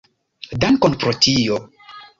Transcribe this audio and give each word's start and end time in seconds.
Dankon 0.65 0.97
pro 1.05 1.15
tio. 1.27 1.63